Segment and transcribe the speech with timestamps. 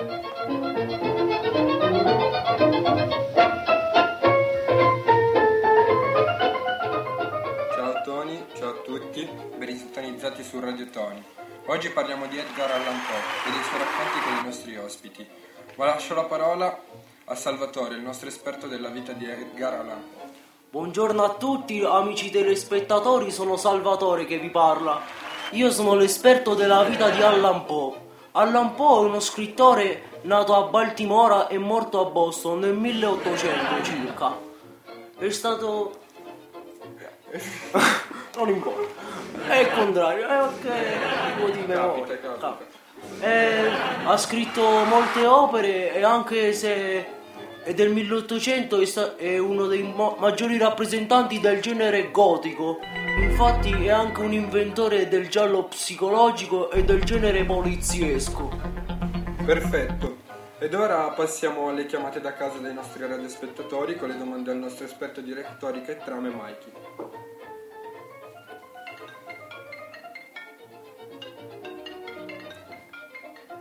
[0.00, 0.08] Ciao
[8.02, 9.28] Tony, ciao a tutti,
[9.58, 11.22] ben sintonizzati su Radio Tony.
[11.66, 15.28] Oggi parliamo di Edgar Allan Poe e dei suoi racconti con i nostri ospiti.
[15.74, 16.80] Ma lascio la parola
[17.26, 20.30] a Salvatore, il nostro esperto della vita di Edgar Allan Poe.
[20.70, 25.02] Buongiorno a tutti amici telespettatori, sono Salvatore che vi parla.
[25.50, 28.08] Io sono l'esperto della vita di Allan Poe.
[28.32, 34.38] Allan Poe è uno scrittore nato a Baltimora e morto a Boston nel 1800 circa.
[35.18, 35.98] È stato...
[38.36, 39.08] non importa.
[39.48, 42.18] È il contrario, è ok, tipo di memoria.
[42.18, 42.58] capita.
[43.20, 43.70] Eh,
[44.04, 47.06] ha scritto molte opere e anche se
[47.62, 52.78] è del 1800 è, sta- è uno dei mo- maggiori rappresentanti del genere gotico.
[53.20, 58.50] Infatti è anche un inventore del giallo psicologico e del genere poliziesco.
[59.44, 60.28] Perfetto.
[60.58, 64.84] Ed ora passiamo alle chiamate da casa dei nostri radiospettatori con le domande al nostro
[64.84, 66.72] esperto di retorica e trame Mikey.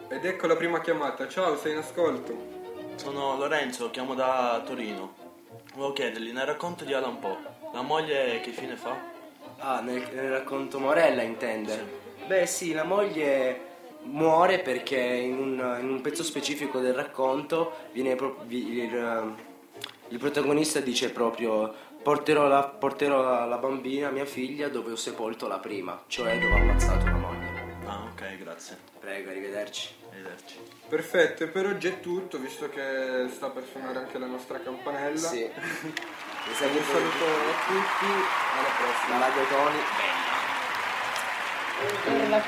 [0.09, 1.27] Ed ecco la prima chiamata.
[1.27, 2.58] Ciao, sei in ascolto.
[3.00, 5.14] Sono Lorenzo, chiamo da Torino.
[5.73, 7.38] Volevo chiedergli, nel racconto di Alan Poe,
[7.72, 8.94] la moglie che fine fa?
[9.59, 11.97] Ah, nel, nel racconto Morella intende?
[12.27, 13.67] Beh sì, la moglie
[14.03, 19.33] muore perché in un, in un pezzo specifico del racconto viene pro- vi- il,
[20.09, 25.47] il protagonista dice proprio porterò, la, porterò la, la bambina, mia figlia, dove ho sepolto
[25.47, 27.39] la prima, cioè dove ho ammazzato la moglie.
[27.90, 28.78] Ah, ok, grazie.
[29.00, 29.95] Prego, arrivederci.
[30.12, 30.59] Arrivederci.
[30.88, 35.18] Perfetto, e per oggi è tutto, visto che sta per suonare anche la nostra campanella.
[35.18, 35.50] Sì.
[35.50, 38.06] Vi Un saluto saluto a tutti,
[38.58, 39.17] alla prossima.
[39.17, 39.80] da Radio Tony.
[42.06, 42.40] per la